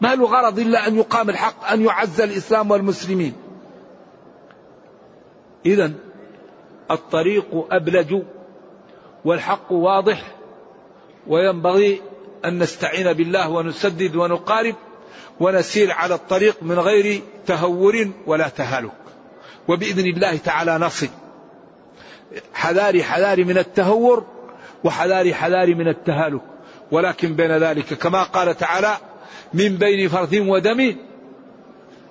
ما 0.00 0.14
له 0.14 0.24
غرض 0.24 0.58
إلا 0.58 0.88
أن 0.88 0.96
يقام 0.96 1.30
الحق 1.30 1.72
أن 1.72 1.84
يعز 1.84 2.20
الإسلام 2.20 2.70
والمسلمين. 2.70 3.32
إذا 5.66 5.92
الطريق 6.90 7.66
أبلج 7.70 8.22
والحق 9.24 9.72
واضح 9.72 10.36
وينبغي 11.26 12.02
أن 12.44 12.58
نستعين 12.58 13.12
بالله 13.12 13.48
ونسدد 13.50 14.16
ونقارب 14.16 14.74
ونسير 15.40 15.92
على 15.92 16.14
الطريق 16.14 16.62
من 16.62 16.78
غير 16.78 17.22
تهور 17.46 18.10
ولا 18.26 18.48
تهالك. 18.48 18.92
وبإذن 19.68 20.06
الله 20.06 20.36
تعالى 20.36 20.78
نصل. 20.78 21.08
حذاري 22.54 23.02
حذاري 23.02 23.44
من 23.44 23.58
التهور 23.58 24.26
وحذاري 24.84 25.34
حذاري 25.34 25.74
من 25.74 25.88
التهالك. 25.88 26.42
ولكن 26.92 27.34
بين 27.34 27.50
ذلك 27.50 27.94
كما 27.94 28.22
قال 28.22 28.56
تعالى 28.56 28.96
من 29.54 29.76
بين 29.76 30.08
فرث 30.08 30.34
ودم 30.34 30.96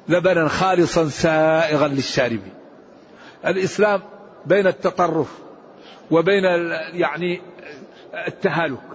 لبنا 0.08 0.48
خالصا 0.48 1.10
سائغا 1.10 1.88
للشاربين. 1.88 2.54
الإسلام 3.46 4.02
بين 4.46 4.68
التطرف 4.68 5.28
وبين 6.12 6.44
يعني 6.94 7.42
التهالك. 8.28 8.95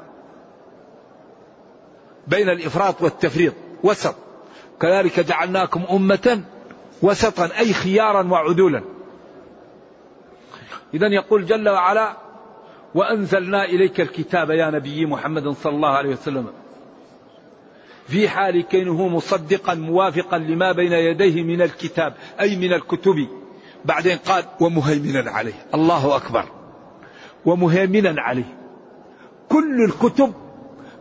بين 2.30 2.48
الإفراط 2.48 3.02
والتفريط 3.02 3.54
وسط. 3.82 4.14
كذلك 4.80 5.20
جعلناكم 5.20 5.82
أمة 5.90 6.42
وسطا 7.02 7.50
أي 7.58 7.72
خيارا 7.72 8.22
وعدولا. 8.22 8.82
إذا 10.94 11.06
يقول 11.06 11.46
جل 11.46 11.68
وعلا 11.68 12.16
وأنزلنا 12.94 13.64
إليك 13.64 14.00
الكتاب 14.00 14.50
يا 14.50 14.70
نبي 14.70 15.06
محمد 15.06 15.48
صلى 15.48 15.72
الله 15.72 15.88
عليه 15.88 16.10
وسلم. 16.10 16.46
في 18.08 18.28
حال 18.28 18.68
كونه 18.68 19.08
مصدقا 19.08 19.74
موافقا 19.74 20.38
لما 20.38 20.72
بين 20.72 20.92
يديه 20.92 21.42
من 21.42 21.62
الكتاب 21.62 22.14
أي 22.40 22.56
من 22.56 22.72
الكتب. 22.72 23.28
بعدين 23.84 24.18
قال 24.18 24.44
ومهيمنا 24.60 25.30
عليه. 25.30 25.66
الله 25.74 26.16
أكبر. 26.16 26.44
ومهيمنا 27.44 28.22
عليه. 28.22 28.56
كل 29.48 29.84
الكتب 29.84 30.32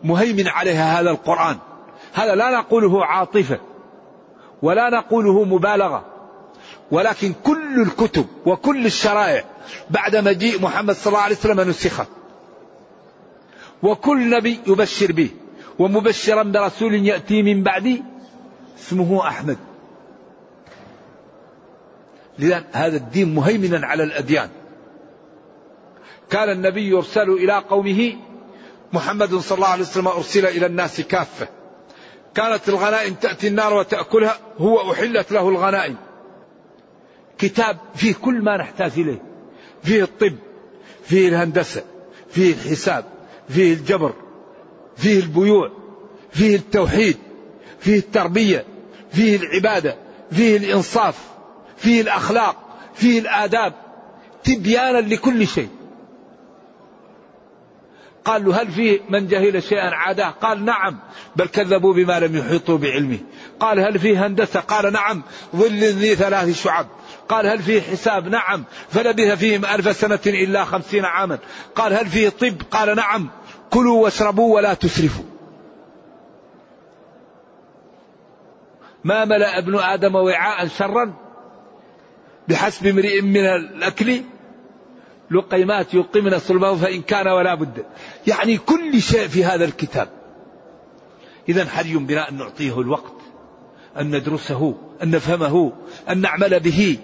مهيمن 0.03 0.47
عليها 0.47 0.99
هذا 1.01 1.09
القرآن. 1.11 1.57
هذا 2.13 2.35
لا 2.35 2.49
نقوله 2.57 3.05
عاطفة 3.05 3.59
ولا 4.61 4.89
نقوله 4.89 5.43
مبالغة 5.43 6.05
ولكن 6.91 7.33
كل 7.43 7.81
الكتب 7.81 8.25
وكل 8.45 8.85
الشرائع 8.85 9.43
بعد 9.89 10.15
مجيء 10.15 10.61
محمد 10.61 10.95
صلى 10.95 11.11
الله 11.11 11.23
عليه 11.23 11.35
وسلم 11.35 11.69
نسخت 11.69 12.07
وكل 13.83 14.29
نبي 14.29 14.59
يبشر 14.67 15.11
به 15.11 15.29
ومبشرا 15.79 16.43
برسول 16.43 16.93
يأتي 16.93 17.41
من 17.41 17.63
بعدي 17.63 18.03
اسمه 18.79 19.27
أحمد. 19.27 19.57
لذا 22.39 22.63
هذا 22.71 22.97
الدين 22.97 23.35
مهيمنا 23.35 23.87
على 23.87 24.03
الأديان. 24.03 24.49
كان 26.29 26.49
النبي 26.49 26.89
يرسل 26.89 27.29
إلى 27.29 27.53
قومه 27.53 28.13
محمد 28.93 29.35
صلى 29.35 29.55
الله 29.55 29.67
عليه 29.67 29.83
وسلم 29.83 30.07
أرسل 30.07 30.45
إلى 30.45 30.65
الناس 30.65 31.01
كافة. 31.01 31.47
كانت 32.35 32.69
الغنائم 32.69 33.13
تأتي 33.13 33.47
النار 33.47 33.73
وتأكلها 33.73 34.37
هو 34.57 34.91
أحلت 34.91 35.31
له 35.31 35.49
الغنائم. 35.49 35.95
كتاب 37.37 37.77
فيه 37.95 38.13
كل 38.13 38.41
ما 38.41 38.57
نحتاج 38.57 38.91
إليه. 38.97 39.21
فيه 39.83 40.03
الطب 40.03 40.35
فيه 41.03 41.29
الهندسة 41.29 41.83
فيه 42.31 42.53
الحساب 42.53 43.05
فيه 43.49 43.73
الجبر 43.73 44.13
فيه 44.97 45.19
البيوع 45.19 45.71
فيه 46.31 46.55
التوحيد 46.55 47.17
فيه 47.79 47.97
التربية 47.97 48.65
فيه 49.11 49.35
العبادة 49.35 49.97
فيه 50.31 50.57
الإنصاف 50.57 51.17
فيه 51.77 52.01
الأخلاق 52.01 52.55
فيه 52.93 53.19
الآداب. 53.19 53.73
تبيانا 54.43 54.97
لكل 54.97 55.47
شيء. 55.47 55.69
قال 58.29 58.45
له 58.45 58.61
هل 58.61 58.71
فيه 58.71 58.99
من 59.09 59.27
جهل 59.27 59.63
شيئا 59.63 59.89
عاداه؟ 59.89 60.29
قال 60.29 60.65
نعم 60.65 60.99
بل 61.35 61.47
كذبوا 61.47 61.93
بما 61.93 62.19
لم 62.19 62.37
يحيطوا 62.37 62.77
بعلمه. 62.77 63.19
قال 63.59 63.79
هل 63.79 63.99
فيه 63.99 64.25
هندسة؟ 64.25 64.59
قال 64.59 64.93
نعم 64.93 65.23
ظل 65.55 65.79
ذي 65.79 66.15
ثلاث 66.15 66.63
شعب. 66.63 66.87
قال 67.29 67.47
هل 67.47 67.59
فيه 67.59 67.81
حساب؟ 67.81 68.27
نعم 68.27 68.63
فلبث 68.89 69.39
فيهم 69.39 69.65
ألف 69.65 69.95
سنة 69.95 70.19
إلا 70.27 70.65
خمسين 70.65 71.05
عاما. 71.05 71.39
قال 71.75 71.93
هل 71.93 72.05
فيه 72.05 72.29
طب؟ 72.29 72.61
قال 72.71 72.95
نعم 72.95 73.29
كلوا 73.69 74.03
واشربوا 74.03 74.55
ولا 74.55 74.73
تسرفوا. 74.73 75.25
ما 79.03 79.25
ملأ 79.25 79.57
ابن 79.57 79.75
آدم 79.75 80.15
وعاء 80.15 80.67
شرا؟ 80.67 81.13
بحسب 82.47 82.87
امرئ 82.87 83.21
من 83.21 83.45
الأكل 83.45 84.21
لقيمات 85.31 85.93
يقمن 85.93 86.39
صلبه 86.39 86.75
فإن 86.75 87.01
كان 87.01 87.27
ولا 87.27 87.55
بد. 87.55 87.85
يعني 88.27 88.57
كل 88.57 89.01
شيء 89.01 89.27
في 89.27 89.45
هذا 89.45 89.65
الكتاب. 89.65 90.09
إذا 91.49 91.65
حري 91.65 91.97
بنا 91.97 92.29
أن 92.29 92.37
نعطيه 92.37 92.81
الوقت 92.81 93.13
أن 93.97 94.15
ندرسه 94.15 94.75
أن 95.03 95.11
نفهمه 95.11 95.73
أن 96.09 96.21
نعمل 96.21 96.59
به 96.59 96.97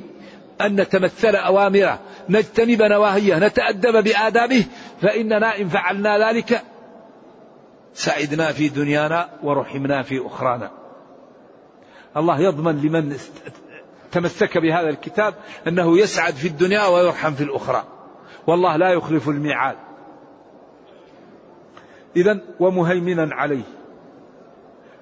أن 0.61 0.81
نتمثل 0.81 1.35
أوامره 1.35 1.99
نجتنب 2.29 2.81
نواهيه 2.81 3.39
نتأدب 3.39 4.03
بآدابه 4.03 4.65
فإننا 5.01 5.59
إن 5.59 5.69
فعلنا 5.69 6.29
ذلك. 6.29 6.63
سعدنا 7.93 8.51
في 8.51 8.69
دنيانا 8.69 9.29
ورحمنا 9.43 10.03
في 10.03 10.25
أخرانا. 10.25 10.71
الله 12.17 12.41
يضمن 12.41 12.81
لمن 12.81 13.17
تمسك 14.11 14.57
بهذا 14.57 14.89
الكتاب 14.89 15.33
أنه 15.67 15.99
يسعد 15.99 16.33
في 16.33 16.47
الدنيا 16.47 16.85
ويرحم 16.85 17.33
في 17.33 17.43
الأخرى. 17.43 17.83
والله 18.47 18.75
لا 18.75 18.89
يخلف 18.89 19.29
الميعاد. 19.29 19.75
إذا 22.15 22.39
ومهيمنا 22.59 23.35
عليه. 23.35 23.63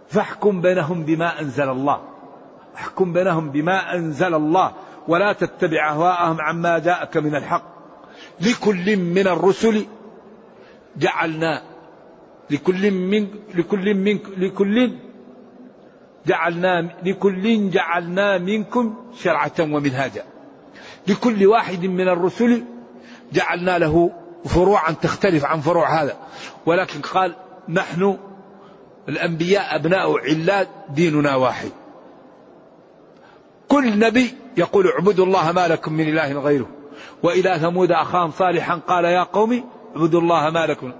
فاحكم 0.07 0.61
بينهم 0.61 1.03
بما 1.03 1.41
أنزل 1.41 1.69
الله. 1.69 2.01
احكم 2.75 3.13
بينهم 3.13 3.49
بما 3.49 3.95
أنزل 3.95 4.33
الله. 4.33 4.73
ولا 5.07 5.33
تتبع 5.33 5.89
أهواءهم 5.89 6.41
عما 6.41 6.79
جاءك 6.79 7.17
من 7.17 7.35
الحق. 7.35 7.63
لكل 8.41 8.97
من 8.97 9.27
الرسل 9.27 9.85
جعلنا 10.97 11.61
لكل 12.49 12.91
من 12.91 13.27
لكل 13.55 13.93
من 13.93 14.19
لكل 14.37 14.91
جعلنا 16.25 16.89
لكل 17.03 17.69
جعلنا 17.69 18.37
منكم 18.37 18.95
شرعة 19.15 19.53
ومنهاجا. 19.59 20.23
لكل 21.07 21.45
واحد 21.45 21.85
من 21.85 22.07
الرسل 22.07 22.63
جعلنا 23.33 23.77
له 23.77 24.11
فروعا 24.45 24.91
تختلف 24.91 25.45
عن 25.45 25.59
فروع 25.59 26.03
هذا. 26.03 26.17
ولكن 26.65 27.01
قال 27.01 27.35
نحن 27.69 28.17
الأنبياء 29.09 29.75
أبناء 29.75 30.19
علات 30.19 30.67
ديننا 30.89 31.35
واحد. 31.35 31.71
كل 33.67 33.99
نبي 33.99 34.33
يقول 34.57 34.87
اعبدوا 34.87 35.25
الله 35.25 35.51
ما 35.51 35.67
لكم 35.67 35.93
من 35.93 36.09
إله 36.09 36.39
غيره. 36.39 36.67
وإلى 37.23 37.59
ثمود 37.59 37.91
أخاهم 37.91 38.31
صالحا 38.31 38.75
قال 38.87 39.05
يا 39.05 39.23
قوم 39.23 39.63
اعبدوا 39.95 40.21
الله 40.21 40.49
ما 40.49 40.65
لكم. 40.65 40.93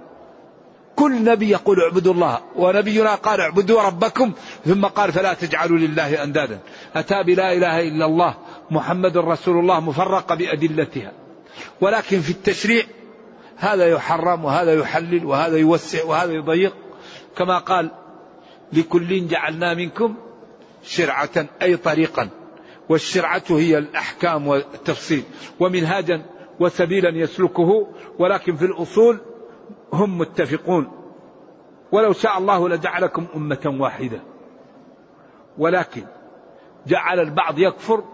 كل 0.96 1.24
نبي 1.24 1.50
يقول 1.50 1.80
اعبدوا 1.80 2.14
الله. 2.14 2.40
ونبينا 2.56 3.14
قال 3.14 3.40
اعبدوا 3.40 3.82
ربكم. 3.82 4.32
ثم 4.64 4.84
قال 4.84 5.12
فلا 5.12 5.34
تجعلوا 5.34 5.78
لله 5.78 6.22
أندادا. 6.22 6.58
أتى 6.94 7.22
بلا 7.22 7.52
إله 7.52 7.80
إلا 7.80 8.06
الله 8.06 8.34
محمد 8.70 9.16
رسول 9.16 9.58
الله 9.58 9.80
مفرقة 9.80 10.34
بأدلتها. 10.34 11.12
ولكن 11.80 12.20
في 12.20 12.30
التشريع 12.30 12.84
هذا 13.56 13.86
يحرم 13.86 14.44
وهذا 14.44 14.74
يحلل 14.74 15.24
وهذا 15.24 15.56
يوسع 15.56 16.04
وهذا 16.04 16.32
يضيق. 16.32 16.74
كما 17.36 17.58
قال 17.58 17.90
لكل 18.72 19.26
جعلنا 19.26 19.74
منكم 19.74 20.14
شرعة 20.82 21.46
أي 21.62 21.76
طريقا 21.76 22.28
والشرعة 22.88 23.42
هي 23.50 23.78
الأحكام 23.78 24.46
والتفصيل. 24.46 25.22
ومنهاجا 25.60 26.22
وسبيلا 26.60 27.08
يسلكه 27.08 27.88
ولكن 28.18 28.56
في 28.56 28.64
الأصول 28.64 29.20
هم 29.92 30.18
متفقون. 30.18 30.92
ولو 31.92 32.12
شاء 32.12 32.38
الله 32.38 32.68
لجعلكم 32.68 33.26
أمة 33.36 33.76
واحدة. 33.80 34.20
ولكن 35.58 36.04
جعل 36.86 37.20
البعض 37.20 37.58
يكفر 37.58 38.04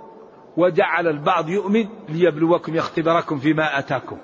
وجعل 0.60 1.08
البعض 1.08 1.48
يؤمن 1.48 1.88
ليبلوكم 2.08 2.74
يختبركم 2.74 3.38
فيما 3.38 3.78
أتاكم. 3.78 4.18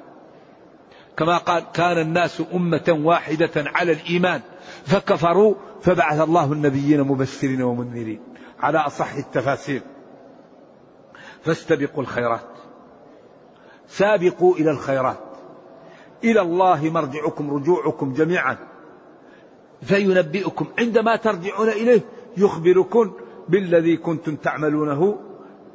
كما 1.17 1.37
قال 1.37 1.63
كان 1.75 1.99
الناس 1.99 2.43
أمة 2.55 3.01
واحدة 3.05 3.51
على 3.57 3.93
الإيمان 3.93 4.41
فكفروا 4.85 5.55
فبعث 5.81 6.21
الله 6.21 6.53
النبيين 6.53 7.03
مبشرين 7.03 7.63
ومنذرين. 7.63 8.21
على 8.61 8.79
أصح 8.79 9.15
التفاسير. 9.15 9.83
فاستبقوا 11.43 12.03
الخيرات. 12.03 12.51
سابقوا 13.87 14.55
إلى 14.57 14.71
الخيرات. 14.71 15.19
إلى 16.25 16.41
الله 16.41 16.91
مرجعكم 16.91 17.55
رجوعكم 17.55 18.13
جميعا. 18.13 18.57
فينبئكم 19.83 20.67
عندما 20.79 21.17
ترجعون 21.17 21.69
إليه 21.69 22.01
يخبركم 22.37 23.13
بالذي 23.49 23.97
كنتم 23.97 24.37
تعملونه 24.37 25.26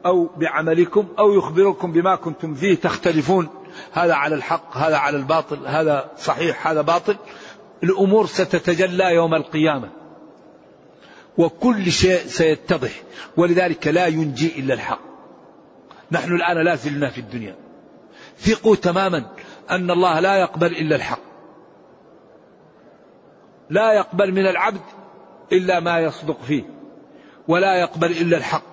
أو 0.05 0.29
بعملكم 0.37 1.07
أو 1.19 1.33
يخبركم 1.33 1.91
بما 1.91 2.15
كنتم 2.15 2.53
فيه 2.55 2.75
تختلفون. 2.75 3.49
هذا 3.91 4.13
على 4.13 4.35
الحق 4.35 4.77
هذا 4.77 4.97
على 4.97 5.17
الباطل 5.17 5.67
هذا 5.67 6.11
صحيح 6.17 6.67
هذا 6.67 6.81
باطل. 6.81 7.15
الأمور 7.83 8.25
ستتجلى 8.25 9.13
يوم 9.13 9.35
القيامة. 9.35 9.89
وكل 11.37 11.91
شيء 11.91 12.17
سيتضح. 12.17 12.91
ولذلك 13.37 13.87
لا 13.87 14.07
ينجي 14.07 14.59
إلا 14.59 14.73
الحق. 14.73 15.01
نحن 16.11 16.35
الآن 16.35 16.65
لا 16.65 16.75
زلنا 16.75 17.09
في 17.09 17.17
الدنيا. 17.17 17.55
ثقوا 18.39 18.75
تماما 18.75 19.25
أن 19.69 19.91
الله 19.91 20.19
لا 20.19 20.35
يقبل 20.35 20.67
إلا 20.67 20.95
الحق. 20.95 21.21
لا 23.69 23.93
يقبل 23.93 24.31
من 24.31 24.47
العبد 24.47 24.81
إلا 25.51 25.79
ما 25.79 25.99
يصدق 25.99 26.41
فيه. 26.41 26.63
ولا 27.47 27.75
يقبل 27.75 28.11
إلا 28.11 28.37
الحق. 28.37 28.70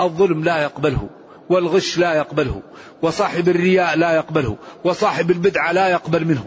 الظلم 0.00 0.44
لا 0.44 0.62
يقبله 0.62 1.08
والغش 1.48 1.98
لا 1.98 2.14
يقبله 2.14 2.62
وصاحب 3.02 3.48
الرياء 3.48 3.98
لا 3.98 4.12
يقبله 4.12 4.56
وصاحب 4.84 5.30
البدعة 5.30 5.72
لا 5.72 5.88
يقبل 5.88 6.24
منه. 6.24 6.44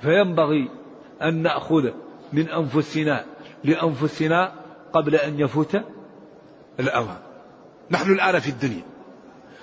فينبغي 0.00 0.70
أن 1.22 1.42
نأخذ 1.42 1.90
من 2.32 2.48
أنفسنا 2.48 3.24
لأنفسنا 3.64 4.52
قبل 4.92 5.14
أن 5.14 5.40
يفوت 5.40 5.76
الأوان. 6.80 7.18
نحن 7.90 8.12
الآن 8.12 8.38
في 8.38 8.48
الدنيا. 8.48 8.82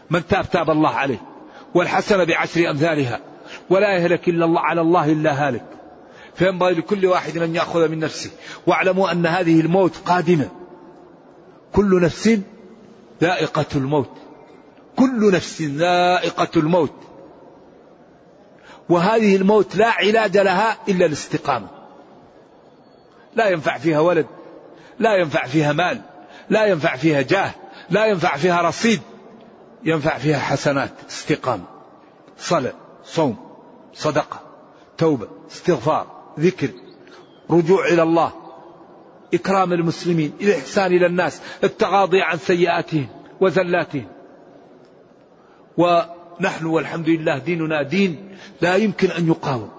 من 0.10 0.28
تاب 0.28 0.50
تاب 0.50 0.70
الله 0.70 0.90
عليه. 0.90 1.22
والحسنة 1.74 2.24
بعشر 2.24 2.70
أمثالها. 2.70 3.20
ولا 3.70 3.98
يهلك 3.98 4.30
إلا 4.30 4.46
الله 4.46 4.62
على 4.62 4.82
الله 4.82 5.12
إلا 5.12 5.48
هالك. 5.48 5.66
فينبغي 6.34 6.74
لكل 6.74 7.06
واحد 7.06 7.38
أن 7.38 7.56
يأخذ 7.56 7.90
من 7.90 8.00
نفسه. 8.00 8.32
واعلموا 8.68 9.12
أن 9.12 9.26
هذه 9.26 9.62
الموت 9.62 9.98
قادمة. 9.98 10.50
كل 11.76 12.02
نفس 12.02 12.40
ذائقة 13.22 13.66
الموت. 13.76 14.10
كل 14.96 15.32
نفس 15.32 15.62
ذائقة 15.62 16.48
الموت. 16.58 16.94
وهذه 18.90 19.36
الموت 19.36 19.76
لا 19.76 19.88
علاج 19.88 20.38
لها 20.38 20.78
إلا 20.90 21.06
الاستقامة. 21.06 21.68
لا 23.36 23.50
ينفع 23.50 23.78
فيها 23.78 24.00
ولد 24.00 24.26
لا 25.00 25.16
ينفع 25.16 25.46
فيها 25.46 25.74
مال 25.74 26.02
لا 26.50 26.66
ينفع 26.66 26.96
فيها 26.96 27.22
جاه 27.22 27.52
لا 27.90 28.06
ينفع 28.06 28.38
فيها 28.38 28.62
رصيد. 28.62 29.02
ينفع 29.84 30.18
فيها 30.18 30.40
حسنات 30.40 30.92
استقامة 31.10 31.66
صلاة 32.38 32.74
صوم 33.06 33.38
صدقة 33.94 34.40
توبة 34.98 35.28
استغفار 35.52 36.08
ذكر 36.40 36.70
رجوع 37.50 37.88
إلى 37.88 38.04
الله. 38.04 38.45
إكرام 39.36 39.74
المسلمين 39.74 40.34
الإحسان 40.42 40.92
إلى 40.94 41.06
الناس 41.06 41.42
التغاضي 41.64 42.22
عن 42.22 42.38
سيئاتهم 42.38 43.08
وزلاتهم 43.42 44.08
ونحن 45.78 46.66
والحمد 46.66 47.10
لله 47.10 47.38
ديننا 47.38 47.82
دين 47.82 48.38
لا 48.62 48.76
يمكن 48.76 49.12
أن 49.12 49.28
يقاوم. 49.28 49.70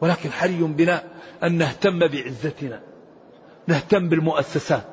ولكن 0.00 0.32
حري 0.32 0.62
بنا 0.62 1.02
أن 1.44 1.58
نهتم 1.58 1.98
بعزتنا 1.98 2.80
نهتم 3.66 4.08
بالمؤسسات 4.08 4.84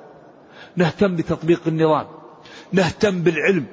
نهتم 0.75 1.15
بتطبيق 1.15 1.61
النظام 1.67 2.07
نهتم 2.71 3.21
بالعلم 3.21 3.65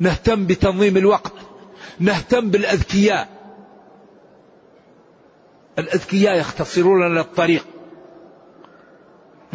نهتم 0.00 0.46
بتنظيم 0.46 0.96
الوقت 0.96 1.32
نهتم 2.00 2.50
بالأذكياء. 2.50 3.28
الأذكياء 5.78 6.38
يختصرون 6.38 7.08
لنا 7.08 7.20
الطريق 7.20 7.66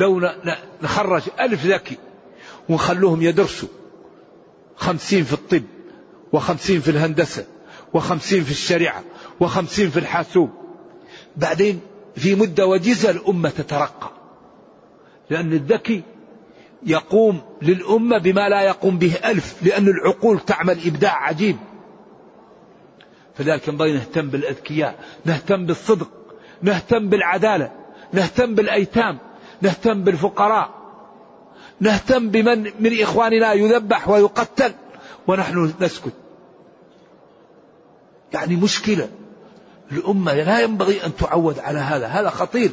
لو 0.01 0.29
نخرج 0.83 1.21
ألف 1.39 1.65
ذكي 1.65 1.97
ونخلوهم 2.69 3.21
يدرسوا 3.21 3.69
خمسين 4.75 5.23
في 5.23 5.33
الطب 5.33 5.63
وخمسين 6.33 6.79
في 6.81 6.91
الهندسة 6.91 7.45
وخمسين 7.93 8.43
في 8.43 8.51
الشريعة 8.51 9.03
وخمسين 9.39 9.89
في 9.89 9.99
الحاسوب. 9.99 10.49
بعدين 11.37 11.79
في 12.15 12.35
مدة 12.35 12.67
وجيزة 12.67 13.11
الأمة 13.11 13.49
تترقى. 13.49 14.11
لأن 15.29 15.53
الذكي 15.53 16.03
يقوم 16.83 17.41
للأمة 17.61 18.17
بما 18.17 18.49
لا 18.49 18.61
يقوم 18.61 18.97
به 18.97 19.13
ألف 19.25 19.63
لأن 19.63 19.87
العقول 19.87 20.39
تعمل 20.39 20.77
إبداع 20.85 21.23
عجيب. 21.23 21.57
فذلك 23.35 23.67
ينبغي 23.67 23.93
نهتم 23.93 24.29
بالأذكياء 24.29 24.99
نهتم 25.25 25.65
بالصدق 25.65 26.09
نهتم 26.61 27.09
بالعدالة 27.09 27.71
نهتم 28.13 28.55
بالأيتام. 28.55 29.30
نهتم 29.61 30.03
بالفقراء. 30.03 30.69
نهتم 31.79 32.29
بمن 32.29 32.63
من 32.79 33.01
إخواننا 33.01 33.53
يذبح 33.53 34.09
ويقتل 34.09 34.73
ونحن 35.27 35.73
نسكت. 35.81 36.13
يعني 38.33 38.55
مشكلة. 38.55 39.09
الأمة 39.91 40.33
لا 40.33 40.61
ينبغي 40.61 41.05
أن 41.05 41.15
تعود 41.15 41.59
على 41.59 41.79
هذا. 41.79 42.07
هذا 42.07 42.29
خطير. 42.29 42.71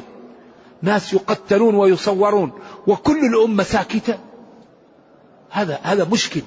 ناس 0.81 1.13
يقتلون 1.13 1.75
ويصورون 1.75 2.51
وكل 2.87 3.19
الأمة 3.25 3.63
ساكتة. 3.63 4.19
هذا 5.49 5.79
هذا 5.83 6.07
مشكل. 6.11 6.41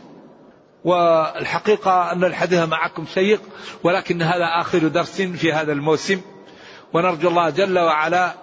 والحقيقة 0.85 2.13
أن 2.13 2.25
الحديث 2.25 2.59
معكم 2.59 3.05
شيق 3.15 3.41
ولكن 3.85 4.23
هذا 4.23 4.61
آخر 4.61 4.89
درس 4.89 5.23
في 5.23 5.53
هذا 5.53 5.73
الموسم. 5.73 6.21
ونرجو 6.93 7.29
الله 7.29 7.51
جل 7.51 7.79
وعلا 7.79 8.35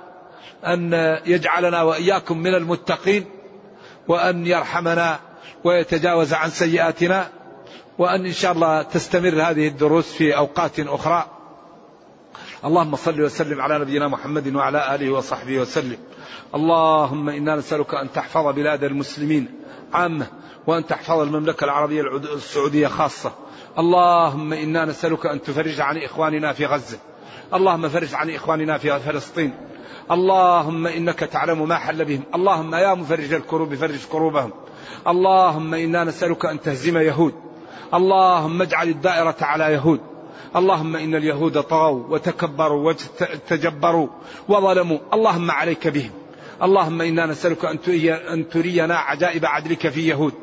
أن 0.65 0.93
يجعلنا 1.25 1.81
وإياكم 1.81 2.37
من 2.37 2.55
المتقين 2.55 3.25
وأن 4.07 4.47
يرحمنا 4.47 5.19
ويتجاوز 5.63 6.33
عن 6.33 6.49
سيئاتنا 6.49 7.29
وأن 7.97 8.25
إن 8.25 8.33
شاء 8.33 8.51
الله 8.51 8.81
تستمر 8.81 9.41
هذه 9.41 9.67
الدروس 9.67 10.13
في 10.13 10.37
أوقات 10.37 10.79
أخرى. 10.79 11.25
اللهم 12.65 12.95
صل 12.95 13.21
وسلم 13.21 13.61
على 13.61 13.79
نبينا 13.79 14.07
محمد 14.07 14.55
وعلى 14.55 14.95
آله 14.95 15.11
وصحبه 15.11 15.59
وسلم. 15.59 15.97
اللهم 16.55 17.29
إنا 17.29 17.55
نسألك 17.55 17.93
أن 17.93 18.11
تحفظ 18.11 18.55
بلاد 18.55 18.83
المسلمين 18.83 19.47
عامة 19.93 20.27
وأن 20.67 20.85
تحفظ 20.85 21.19
المملكة 21.19 21.63
العربية 21.63 22.01
السعودية 22.17 22.87
خاصة. 22.87 23.31
اللهم 23.77 24.53
إنا 24.53 24.85
نسألك 24.85 25.25
أن 25.25 25.41
تفرج 25.41 25.81
عن 25.81 25.97
إخواننا 25.97 26.53
في 26.53 26.65
غزة. 26.65 26.97
اللهم 27.53 27.89
فرج 27.89 28.15
عن 28.15 28.29
إخواننا 28.29 28.77
في 28.77 28.99
فلسطين. 28.99 29.53
اللهم 30.11 30.87
إنك 30.87 31.19
تعلم 31.19 31.67
ما 31.67 31.75
حل 31.75 32.05
بهم. 32.05 32.23
اللهم 32.35 32.75
يا 32.75 32.93
مفرج 32.93 33.33
الكروب 33.33 33.75
فرج 33.75 34.05
كروبهم 34.11 34.51
اللهم 35.07 35.73
إنا 35.73 36.03
نسألك 36.03 36.45
أن 36.45 36.61
تهزم 36.61 36.97
يهود. 36.97 37.33
اللهم 37.93 38.61
اجعل 38.61 38.89
الدائرة 38.89 39.35
على 39.41 39.73
يهود. 39.73 39.99
اللهم 40.55 40.95
إن 40.95 41.15
اليهود 41.15 41.61
طغوا 41.61 42.03
وتكبروا 42.09 42.93
وتجبروا 42.93 44.07
وظلموا. 44.47 44.97
اللهم 45.13 45.51
عليك 45.51 45.87
بهم. 45.87 46.11
اللهم 46.63 47.01
إنا 47.01 47.25
نسألك 47.25 47.65
أن 48.33 48.49
ترينا 48.49 48.95
عجائب 48.95 49.45
عدلك 49.45 49.89
في 49.89 50.07
يهود. 50.07 50.33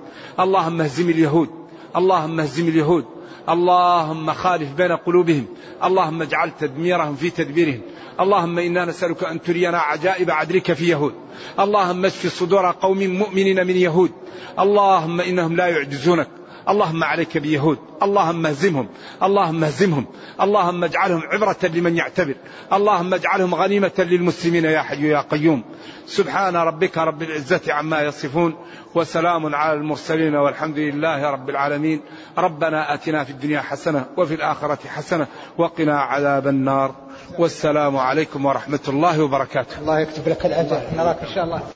اللهم 0.40 0.80
اهزم 0.80 1.10
اليهود. 1.10 1.50
اللهم 1.96 2.40
اهزم 2.40 2.68
اليهود. 2.68 3.04
اللهم 3.48 4.32
خالف 4.32 4.72
بين 4.72 4.92
قلوبهم. 4.92 5.46
اللهم 5.84 6.22
اجعل 6.22 6.50
تدميرهم 6.60 7.14
في 7.16 7.30
تدبيرهم. 7.30 7.80
اللهم 8.20 8.58
إنا 8.58 8.84
نسألك 8.84 9.24
أن 9.24 9.42
ترينا 9.42 9.78
عجائب 9.78 10.30
عدلك 10.30 10.72
في 10.72 10.88
يهود. 10.88 11.14
اللهم 11.60 12.04
اشف 12.04 12.26
صدور 12.26 12.70
قوم 12.70 12.98
مؤمنين 12.98 13.66
من 13.66 13.76
يهود. 13.76 14.10
اللهم 14.58 15.20
إنهم 15.20 15.56
لا 15.56 15.66
يعجزونك. 15.66 16.28
اللهم 16.68 17.04
عليك 17.04 17.38
بيهود. 17.38 17.78
اللهم 18.02 18.46
اهزمهم. 18.46 18.88
اللهم 19.22 19.64
اهزمهم. 19.64 20.06
اللهم 20.40 20.84
اجعلهم 20.84 21.22
عبرة 21.22 21.56
لمن 21.62 21.96
يعتبر. 21.96 22.34
اللهم 22.72 23.14
اجعلهم 23.14 23.54
غنيمة 23.54 23.92
للمسلمين 23.98 24.64
يا 24.64 24.82
حي 24.82 25.08
يا 25.08 25.20
قيوم. 25.20 25.64
سبحان 26.06 26.56
ربك 26.56 26.98
رب 26.98 27.22
العزة 27.22 27.60
عما 27.68 28.02
يصفون 28.02 28.56
وسلام 28.94 29.54
على 29.54 29.72
المرسلين 29.72 30.34
والحمد 30.34 30.78
لله 30.78 31.30
رب 31.30 31.50
العالمين. 31.50 32.00
ربنا 32.38 32.94
آتنا 32.94 33.24
في 33.24 33.30
الدنيا 33.30 33.60
حسنة 33.60 34.06
وفي 34.16 34.34
الآخرة 34.34 34.78
حسنة 34.88 35.26
وقنا 35.58 36.00
عذاب 36.00 36.46
النار. 36.46 37.05
والسلام 37.38 37.96
عليكم 37.96 38.46
ورحمة 38.46 38.80
الله 38.88 39.22
وبركاته. 39.22 39.78
الله 39.78 40.00
يكتب 40.00 40.28
لك 40.28 40.46
الأجر. 40.46 40.80
نراك 40.96 41.20
إن 41.20 41.34
شاء 41.34 41.44
الله. 41.44 41.75